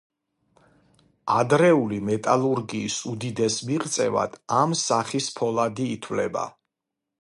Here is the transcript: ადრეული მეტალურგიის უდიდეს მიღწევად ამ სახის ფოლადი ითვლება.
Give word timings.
ადრეული 1.33 1.99
მეტალურგიის 2.07 2.97
უდიდეს 3.13 3.61
მიღწევად 3.71 4.43
ამ 4.65 4.77
სახის 4.85 5.33
ფოლადი 5.41 5.91
ითვლება. 5.97 6.53